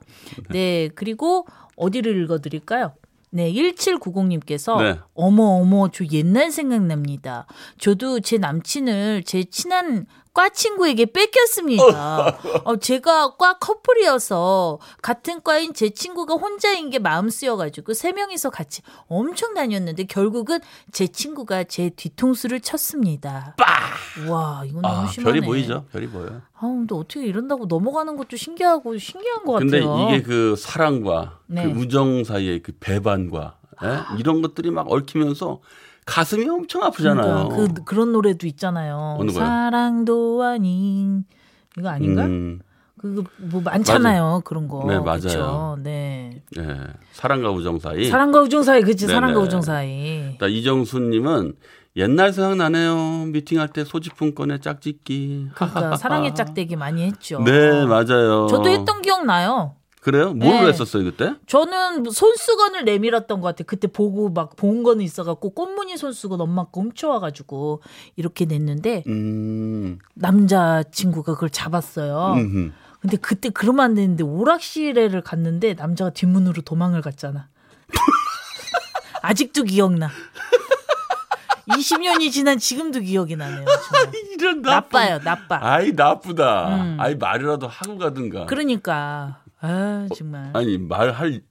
네 0.50 0.90
그리고 0.96 1.46
어디를 1.78 2.22
읽어드릴까요? 2.24 2.94
네, 3.34 3.54
1790님께서 3.54 4.78
네. 4.82 5.00
어머 5.14 5.44
어머 5.62 5.88
저 5.90 6.04
옛날 6.12 6.52
생각납니다. 6.52 7.46
저도 7.78 8.20
제 8.20 8.38
남친을 8.38 9.24
제 9.24 9.44
친한 9.46 10.06
과 10.34 10.48
친구에게 10.48 11.08
뺏겼습니다. 11.08 12.38
어, 12.64 12.78
제가 12.78 13.36
과 13.36 13.58
커플이어서 13.58 14.80
같은 15.02 15.42
과인 15.44 15.74
제 15.74 15.90
친구가 15.90 16.36
혼자인 16.36 16.90
게 16.90 17.00
마음 17.00 17.30
쓰여가지고 17.30 17.94
세 17.94 18.14
명이서 18.14 18.50
같이 18.50 18.82
엄청 19.08 19.54
다녔는데 19.54 20.06
결국은 20.06 20.60
제 20.94 21.08
친구가 21.08 21.66
제 21.66 21.90
뒤통수를 21.90 22.62
쳤습니다. 22.62 23.58
와 24.30 24.64
이건 24.66 24.82
너무 24.84 25.02
아, 25.02 25.08
심하네. 25.08 25.40
별이 25.40 25.46
보이죠? 25.46 25.86
별이 25.92 26.08
보여요. 26.08 26.42
아 26.56 26.62
근데 26.62 26.96
어떻게 26.96 27.26
이런다고 27.26 27.66
넘어가는 27.66 28.16
것도 28.16 28.38
신기하고 28.38 28.98
신기한 28.98 29.44
것 29.44 29.54
근데 29.60 29.82
같아요. 29.82 30.08
이게 30.10 30.22
그 30.22 30.56
사랑과 30.56 31.40
네. 31.48 31.64
그 31.64 31.78
우정 31.78 32.24
사이의 32.24 32.62
그 32.62 32.72
배반과 32.80 33.58
예? 33.84 34.18
이런 34.18 34.42
것들이 34.42 34.72
막 34.72 34.90
얽히면서 34.90 35.60
가슴이 36.12 36.48
엄청 36.50 36.84
아프잖아요. 36.84 37.48
그러니까 37.50 37.74
그 37.74 37.84
그런 37.86 38.12
노래도 38.12 38.46
있잖아요. 38.46 39.18
사랑도 39.32 40.44
아닌 40.44 41.24
이거 41.78 41.88
아닌가? 41.88 42.26
음, 42.26 42.60
그거 43.00 43.24
뭐 43.38 43.62
많잖아요 43.62 44.42
그런 44.44 44.68
거. 44.68 44.84
네, 44.88 45.00
맞아요. 45.00 45.20
그쵸? 45.22 45.78
네. 45.82 46.44
예. 46.58 46.64
사랑과 47.14 47.52
우정 47.52 47.80
사이. 47.80 48.10
사랑과 48.10 48.42
우정 48.42 48.62
사이 48.62 48.82
그치 48.82 49.08
네네. 49.08 49.14
사랑과 49.14 49.40
우정 49.40 49.62
사이. 49.62 50.38
나 50.38 50.48
이정수님은 50.48 51.54
옛날 51.96 52.34
생각나네요. 52.34 53.28
미팅할 53.28 53.70
때 53.70 53.86
소지품 53.86 54.36
꺼내 54.36 54.60
짝짓기. 54.60 55.48
그러니까 55.56 55.96
사랑의 55.96 56.36
짝대기 56.36 56.76
많이 56.76 57.04
했죠. 57.04 57.40
네, 57.40 57.86
맞아요. 57.86 58.48
저도 58.48 58.68
했던 58.70 59.02
기억 59.02 59.26
나요. 59.26 59.76
그래요? 60.02 60.34
뭘로 60.34 60.62
네. 60.64 60.68
했었어요 60.70 61.04
그때? 61.04 61.36
저는 61.46 62.02
뭐 62.04 62.12
손수건을 62.12 62.86
내밀었던 62.86 63.40
것 63.40 63.48
같아요. 63.48 63.66
그때 63.68 63.88
보고 63.88 64.30
막 64.30 64.56
본 64.58 64.82
거는 64.84 65.04
있어갖고 65.06 65.52
꽃무늬 65.52 65.96
손수건 65.98 66.42
엄마 66.42 66.64
거 66.66 66.82
훔쳐와가지고 66.82 67.82
이렇게 68.16 68.46
냈는데 68.46 69.04
음, 69.08 70.00
남자 70.16 70.84
친구가 70.92 71.36
그걸 71.36 71.50
잡았어요. 71.52 72.34
음흠. 72.36 72.72
근데 73.00 73.18
그때 73.18 73.50
그러면 73.50 73.86
안 73.86 73.94
되는데 73.96 74.24
오락실에를 74.24 75.22
갔는데 75.22 75.76
남자가 75.76 76.10
뒷문으로 76.12 76.62
도망을 76.64 77.02
갔잖아. 77.02 77.48
아직도 79.22 79.64
기억나. 79.64 80.10
20년이 81.70 82.32
지난 82.32 82.58
지금도 82.58 83.00
기억이 83.02 83.36
나네요. 83.36 83.66
이런 84.38 84.62
나쁜- 84.62 85.00
나빠요, 85.00 85.20
나빠. 85.24 85.60
아이 85.62 85.92
나쁘다. 85.92 86.76
음. 86.76 86.98
아이 87.00 87.16
말이라도 87.16 87.68
하고 87.68 87.98
가든가. 87.98 88.46
그러니까 88.48 89.40
아 89.62 90.08
정말 90.16 90.52
아니 90.54 90.78
말할 90.78 91.42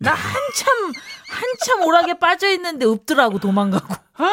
나 0.00 0.12
한참 0.12 0.92
한참 1.28 1.82
오락에 1.86 2.18
빠져 2.18 2.48
있는데 2.52 2.86
없더라고 2.86 3.38
도망가고. 3.40 3.94
아, 4.14 4.24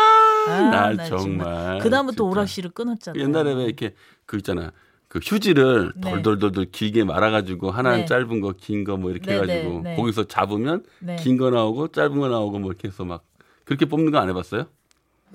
아, 0.47 0.69
날나 0.71 1.05
정말. 1.05 1.79
그다음부터 1.79 2.15
진짜. 2.17 2.23
오락실을 2.23 2.69
끊었잖아. 2.71 3.19
옛날에 3.19 3.53
왜 3.53 3.63
이렇게 3.65 3.95
그 4.25 4.37
있잖아. 4.37 4.71
그 5.07 5.19
휴지를 5.23 5.93
네. 5.95 6.11
돌돌돌돌 6.11 6.65
길게 6.71 7.03
말아가지고 7.03 7.71
하나는 7.71 7.99
네. 7.99 8.05
짧은 8.05 8.41
거, 8.41 8.53
긴 8.53 8.83
거 8.83 8.97
뭐 8.97 9.09
이렇게 9.11 9.27
네, 9.27 9.35
해가지고 9.35 9.81
네, 9.83 9.91
네. 9.91 9.95
거기서 9.95 10.25
잡으면 10.25 10.83
네. 10.99 11.15
긴거 11.17 11.49
나오고 11.49 11.87
짧은 11.89 12.19
거 12.19 12.27
나오고 12.27 12.59
뭐 12.59 12.69
이렇게 12.71 12.87
해서 12.89 13.03
막 13.05 13.23
그렇게 13.65 13.85
뽑는 13.85 14.11
거 14.11 14.19
안 14.19 14.29
해봤어요? 14.29 14.65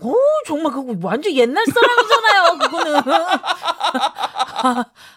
오 0.00 0.14
정말 0.46 0.72
그거 0.72 0.94
완전 1.02 1.32
옛날 1.34 1.64
사람이잖아요. 1.66 2.58
그거는. 2.58 3.00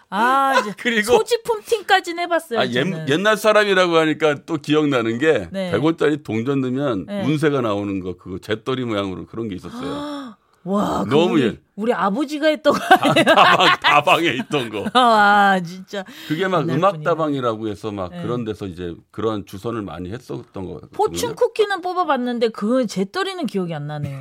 아 0.09 0.59
이제 0.59 0.73
그리고- 0.77 1.13
소지품 1.13 1.61
팀까지는 1.65 2.23
해봤어요. 2.23 2.59
아, 2.59 2.65
옛. 2.67 3.09
옛날 3.09 3.37
사람이라고 3.37 3.95
하니까 3.97 4.35
또 4.45 4.57
기억나는 4.57 5.17
게 5.17 5.47
네. 5.51 5.71
100원짜리 5.71 6.23
동전 6.23 6.61
넣으면 6.61 7.05
네. 7.07 7.23
운세가 7.25 7.61
나오는 7.61 7.99
거 7.99 8.15
그거 8.17 8.37
잿더리 8.39 8.85
모양으로 8.85 9.25
그런 9.25 9.47
게 9.49 9.55
있었어요. 9.55 10.35
와 10.65 11.03
너무 11.09 11.33
우리, 11.33 11.43
옛- 11.43 11.59
우리 11.75 11.93
아버지가 11.93 12.47
했던 12.47 12.73
거 12.73 12.79
아니에요? 13.01 13.25
다방 13.25 13.79
다방에 13.81 14.27
있던 14.29 14.69
거. 14.69 14.85
아 14.93 15.59
진짜 15.61 16.05
그게 16.27 16.47
막 16.47 16.61
옛날 16.69 16.77
음악. 16.77 17.03
다방이라고 17.03 17.67
해서 17.67 17.91
막 17.91 18.11
네. 18.11 18.21
그런 18.21 18.45
데서 18.45 18.65
이제 18.67 18.95
그런 19.11 19.45
주선을 19.45 19.81
많이 19.81 20.11
했었던 20.11 20.53
거. 20.53 20.79
포춘 20.93 21.35
쿠키는 21.35 21.81
뽑아봤는데 21.81 22.49
그 22.49 22.87
제떨이는 22.87 23.45
기억이 23.47 23.73
안 23.73 23.87
나네요. 23.87 24.17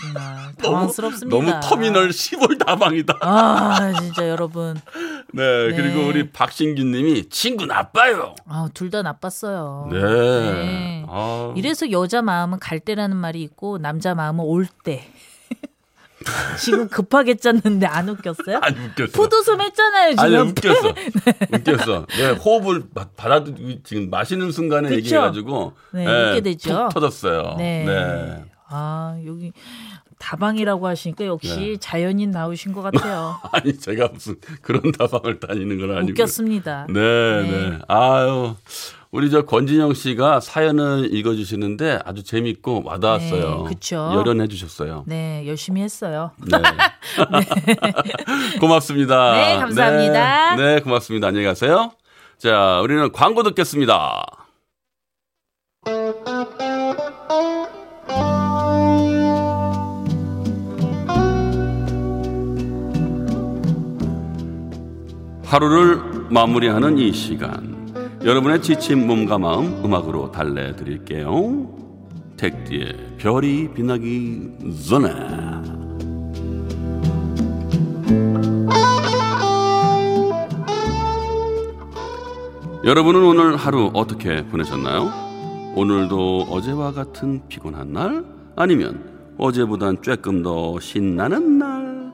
정말 0.00 0.34
너무, 0.62 0.74
당황스럽습니다. 0.76 1.36
너무 1.36 1.60
터미널 1.62 2.08
10월 2.08 2.64
다방이다. 2.64 3.18
아 3.20 3.92
진짜 4.00 4.28
여러분 4.30 4.74
네, 5.34 5.68
네. 5.68 5.76
그리고 5.76 6.06
우리 6.08 6.30
박신기 6.30 6.84
님이 6.84 7.28
친구 7.28 7.66
나빠요. 7.66 8.34
아 8.48 8.68
둘 8.72 8.90
다 8.90 9.02
나빴어요. 9.02 9.88
네. 9.90 10.00
네. 10.00 11.06
아, 11.08 11.52
이래서 11.56 11.90
여자 11.90 12.22
마음은 12.22 12.58
갈 12.60 12.80
때라는 12.80 13.16
말이 13.16 13.42
있고 13.42 13.76
남자 13.78 14.14
마음은 14.14 14.42
올 14.44 14.66
때. 14.84 15.04
지금 16.58 16.88
급하게 16.88 17.34
짰는데 17.36 17.86
안 17.86 18.08
웃겼어요? 18.08 18.58
아니 18.62 18.76
웃겼어. 18.78 19.12
포도숨 19.12 19.60
했잖아요 19.60 20.10
지금. 20.10 20.24
아니 20.24 20.36
웃겼어. 20.36 20.88
웃겼어. 21.52 22.06
네, 22.16 22.30
호흡을 22.30 22.84
받- 22.94 23.16
받아들 23.16 23.80
지금 23.84 24.10
마시는 24.10 24.50
순간에 24.52 24.88
그쵸? 24.88 24.96
얘기해가지고 24.98 25.72
네, 25.92 26.06
예, 26.06 26.30
웃게 26.30 26.40
되죠. 26.40 26.74
푹 26.84 26.94
터졌어요. 26.94 27.54
네. 27.58 27.84
네. 27.84 28.44
아 28.68 29.18
여기 29.26 29.52
다방이라고 30.18 30.86
하시니까 30.86 31.26
역시 31.26 31.56
네. 31.56 31.76
자연인 31.78 32.30
나오신 32.30 32.72
것 32.72 32.80
같아요. 32.82 33.38
아니 33.52 33.76
제가 33.76 34.08
무슨 34.12 34.36
그런 34.62 34.92
다방을 34.92 35.40
다니는 35.40 35.78
건 35.78 35.96
아니고. 35.96 36.12
웃겼습니다. 36.12 36.86
네, 36.88 37.00
네. 37.42 37.70
네. 37.70 37.78
아유. 37.88 38.54
우리 39.14 39.30
저 39.30 39.42
권진영 39.42 39.92
씨가 39.92 40.40
사연을 40.40 41.14
읽어주시는데 41.14 41.98
아주 42.02 42.24
재밌고 42.24 42.82
와닿았어요. 42.82 43.64
네, 43.64 43.68
그쵸. 43.68 44.10
열연해 44.14 44.48
주셨어요. 44.48 45.04
네 45.06 45.44
열심히 45.46 45.82
했어요. 45.82 46.30
네. 46.38 46.56
고맙습니다. 48.58 49.32
네, 49.34 49.58
감사합니다. 49.58 50.56
네, 50.56 50.74
네, 50.76 50.80
고맙습니다. 50.80 51.26
안녕히 51.26 51.44
가세요. 51.44 51.92
자, 52.38 52.80
우리는 52.82 53.12
광고 53.12 53.42
듣겠습니다. 53.42 54.24
하루를 65.44 66.00
마무리하는 66.30 66.96
이 66.96 67.12
시간. 67.12 67.81
여러분의 68.24 68.62
지친 68.62 69.04
몸과 69.04 69.36
마음 69.36 69.84
음악으로 69.84 70.30
달래드릴게요. 70.30 71.68
택디의 72.36 73.16
별이 73.18 73.74
빛나기 73.74 74.48
전에. 74.88 75.08
여러분은 82.84 83.24
오늘 83.24 83.56
하루 83.56 83.90
어떻게 83.92 84.44
보내셨나요? 84.46 85.10
오늘도 85.74 86.42
어제와 86.48 86.92
같은 86.92 87.42
피곤한 87.48 87.92
날? 87.92 88.24
아니면 88.54 89.34
어제보단 89.36 90.00
조금 90.00 90.44
더 90.44 90.78
신나는 90.78 91.58
날? 91.58 92.12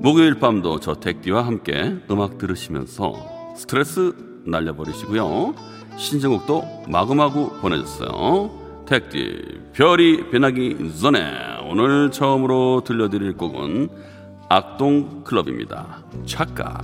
목요일 0.00 0.40
밤도 0.40 0.80
저 0.80 0.94
택디와 0.94 1.46
함께 1.46 1.98
음악 2.10 2.36
들으시면서 2.38 3.14
스트레스 3.56 4.33
날려버리시고요. 4.46 5.54
신청곡도 5.96 6.84
마구마구 6.88 7.50
보내줬어요. 7.60 8.50
택디 8.86 9.60
별이 9.72 10.30
변하기 10.30 10.92
전에 11.00 11.20
오늘 11.68 12.10
처음으로 12.10 12.82
들려드릴 12.84 13.36
곡은 13.36 13.88
악동 14.48 15.24
클럽입니다. 15.24 16.04
착각. 16.26 16.82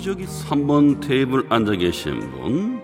저기 0.00 0.02
저기 0.02 0.24
3번 0.24 1.00
테이블 1.00 1.44
앉아 1.50 1.72
계신 1.72 2.20
분 2.30 2.80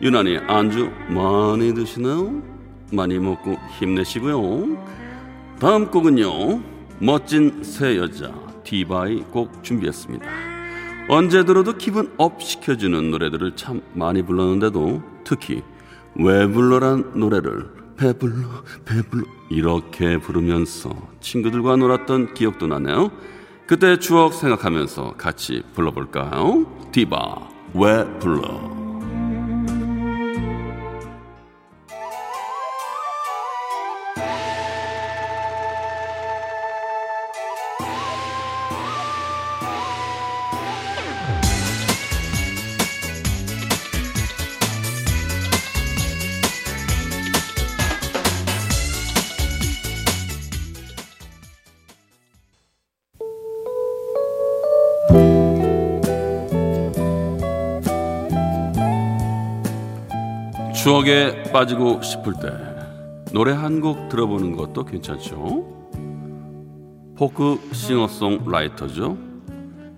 유난히 0.00 0.38
안주 0.38 0.90
많이 1.08 1.74
드시나요? 1.74 2.42
많이 2.90 3.18
먹고 3.18 3.56
힘내시고요. 3.78 4.78
다음 5.58 5.90
곡은요. 5.90 6.62
멋진 7.00 7.62
세 7.62 7.98
여자 7.98 8.32
디바의 8.64 9.24
곡 9.30 9.62
준비했습니다. 9.62 10.26
언제 11.08 11.44
들어도 11.44 11.74
기분 11.76 12.12
up 12.16 12.42
시켜주는 12.42 13.10
노래들을 13.10 13.56
참 13.56 13.82
많이 13.92 14.22
불렀는데도 14.22 15.02
특히 15.24 15.62
왜 16.14 16.46
불러란 16.46 17.12
노래를 17.14 17.68
배불러 17.96 18.48
배불러 18.86 19.24
이렇게 19.50 20.18
부르면서 20.18 20.90
친구들과 21.20 21.76
놀았던 21.76 22.32
기억도 22.32 22.66
나네요. 22.66 23.10
그때 23.66 23.98
추억 23.98 24.34
생각하면서 24.34 25.14
같이 25.16 25.62
불러볼까요? 25.74 26.66
디바 26.92 27.48
왜 27.74 28.04
불러 28.18 28.83
추억에 60.84 61.44
빠지고 61.44 62.02
싶을 62.02 62.34
때 62.34 62.52
노래 63.32 63.52
한 63.52 63.80
곡 63.80 64.10
들어보는 64.10 64.54
것도 64.54 64.84
괜찮죠. 64.84 65.64
포크 67.16 67.58
싱어송 67.72 68.50
라이터죠. 68.50 69.16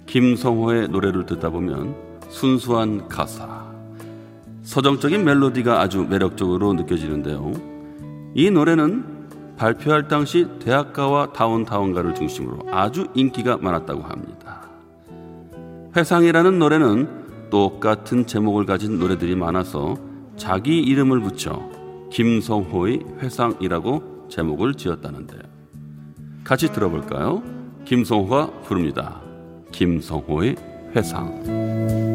김성호의 0.06 0.86
노래를 0.90 1.26
듣다 1.26 1.50
보면 1.50 1.96
순수한 2.28 3.08
가사, 3.08 3.66
서정적인 4.62 5.24
멜로디가 5.24 5.80
아주 5.80 6.06
매력적으로 6.08 6.72
느껴지는데요. 6.74 7.52
이 8.36 8.48
노래는 8.52 9.56
발표할 9.56 10.06
당시 10.06 10.46
대학가와 10.60 11.32
다운타운가를 11.32 12.14
중심으로 12.14 12.58
아주 12.70 13.08
인기가 13.14 13.56
많았다고 13.56 14.02
합니다. 14.02 14.68
회상이라는 15.96 16.60
노래는 16.60 17.50
똑같은 17.50 18.24
제목을 18.28 18.66
가진 18.66 19.00
노래들이 19.00 19.34
많아서 19.34 19.96
자기 20.36 20.80
이름을 20.80 21.20
붙여 21.20 21.70
김성호의 22.10 23.00
회상이라고 23.20 24.28
제목을 24.28 24.74
지었다는데요. 24.74 25.40
같이 26.44 26.72
들어볼까요? 26.72 27.42
김성호가 27.84 28.60
부릅니다. 28.62 29.20
김성호의 29.72 30.56
회상. 30.94 32.05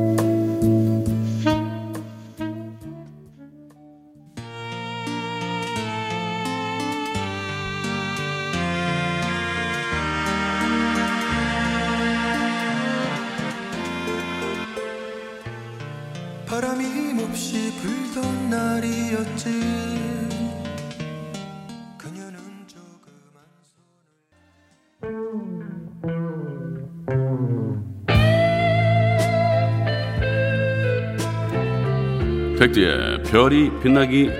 별이 33.51 33.69
빛나기 33.81 34.31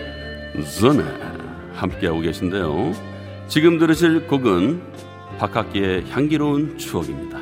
전에 0.80 1.04
함께하고 1.74 2.22
계신데요. 2.22 2.94
지금 3.50 3.78
들으실 3.78 4.26
곡은 4.26 4.82
박학기의 5.38 6.10
향기로운 6.10 6.78
추억입니다. 6.78 7.38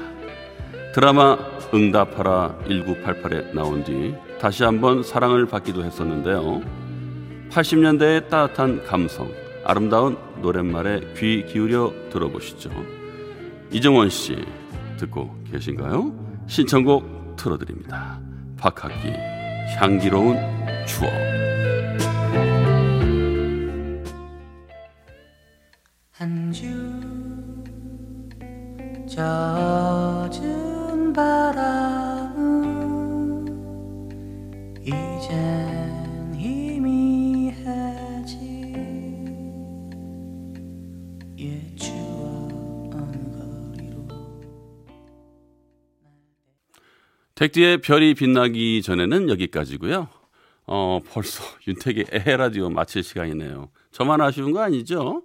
드라마 0.96 1.38
응답하라 1.72 2.58
1988에 2.66 3.54
나온 3.54 3.84
뒤 3.84 4.16
다시 4.42 4.64
한번 4.64 5.04
사랑을 5.04 5.46
받기도 5.46 5.84
했었는데요. 5.84 6.64
80년대의 7.52 8.30
따뜻한 8.30 8.84
감성, 8.86 9.32
아름다운 9.64 10.18
노랫말에 10.42 11.14
귀 11.18 11.46
기울여 11.46 11.94
들어보시죠. 12.12 12.72
이정원 13.70 14.10
씨 14.10 14.44
듣고 14.98 15.38
계신가요? 15.52 16.46
신청곡 16.48 17.36
틀어드립니다. 17.36 18.20
박학기 18.58 19.39
향기로운 19.78 20.38
추억. 20.86 21.12
한주 26.12 26.68
젖은 29.08 30.34
바람은 31.14 32.40
이젠 34.82 35.69
택디의 47.40 47.78
별이 47.78 48.16
빛나기 48.16 48.82
전에는 48.82 49.30
여기까지고요. 49.30 50.10
어, 50.68 51.00
벌써 51.10 51.42
윤택의 51.68 52.08
에헤라디오 52.12 52.70
마칠 52.70 53.02
시간이네요. 53.02 53.70
저만 53.92 54.20
아쉬운 54.20 54.52
거 54.52 54.60
아니죠? 54.60 55.24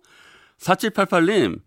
4788님, 0.59 1.61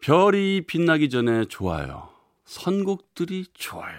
별이 0.00 0.64
빛나기 0.66 1.08
전에 1.08 1.46
좋아요. 1.46 2.10
선곡들이 2.44 3.46
좋아요. 3.54 3.98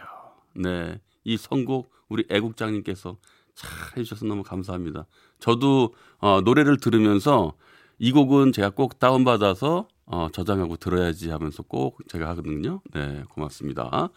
네. 0.53 1.01
이 1.23 1.37
선곡 1.37 1.91
우리 2.07 2.23
애국장님께서 2.29 3.17
잘 3.55 3.97
해주셔서 3.97 4.27
너무 4.27 4.43
감사합니다. 4.43 5.07
저도 5.39 5.95
어, 6.19 6.39
노래를 6.41 6.77
들으면서 6.77 7.53
이 7.97 8.11
곡은 8.11 8.51
제가 8.51 8.69
꼭 8.69 8.99
다운받아서 8.99 9.87
어, 10.05 10.27
저장하고 10.31 10.77
들어야지 10.77 11.31
하면서 11.31 11.63
꼭 11.63 11.97
제가 12.07 12.29
하거든요. 12.29 12.81
네, 12.93 13.23
고맙습니다. 13.29 14.11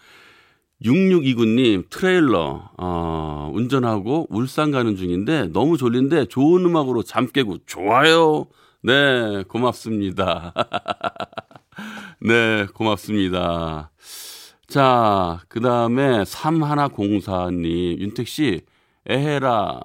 6629님 0.84 1.90
트레일러 1.90 2.70
어, 2.78 3.50
운전하고 3.52 4.28
울산 4.30 4.70
가는 4.70 4.96
중인데 4.96 5.48
너무 5.48 5.76
졸린데 5.76 6.26
좋은 6.26 6.64
음악으로 6.64 7.02
잠 7.02 7.26
깨고 7.26 7.58
좋아요. 7.66 8.46
네, 8.82 9.42
고맙습니다. 9.48 10.54
네, 12.20 12.66
고맙습니다. 12.74 13.90
자, 14.68 15.40
그 15.48 15.60
다음에 15.60 16.22
3104님, 16.22 17.98
윤택 17.98 18.28
씨, 18.28 18.60
에헤라, 19.06 19.80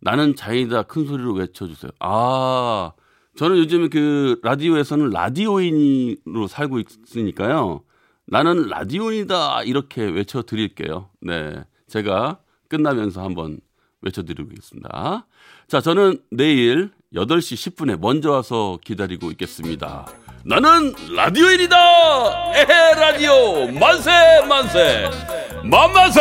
나는 0.00 0.34
자이다 0.34 0.84
큰 0.84 1.06
소리로 1.06 1.34
외쳐주세요. 1.34 1.92
아, 2.00 2.92
저는 3.36 3.58
요즘 3.58 3.88
그 3.90 4.40
라디오에서는 4.42 5.10
라디오인으로 5.10 6.46
살고 6.48 6.80
있으니까요. 6.80 7.82
나는 8.30 8.68
라디오인이다 8.68 9.64
이렇게 9.64 10.02
외쳐드릴게요. 10.02 11.10
네, 11.20 11.64
제가 11.88 12.38
끝나면서 12.68 13.22
한번 13.22 13.58
외쳐드리겠습니다. 14.02 15.26
자, 15.66 15.80
저는 15.80 16.22
내일 16.30 16.90
8시 17.12 17.74
10분에 17.74 17.98
먼저 17.98 18.30
와서 18.30 18.78
기다리고 18.84 19.32
있겠습니다. 19.32 20.06
나는 20.44 20.94
라디오인이다! 21.14 21.76
에헤, 22.54 22.94
라디오! 22.94 23.66
만세, 23.72 24.10
만세! 24.48 25.10
만만세! 25.64 26.20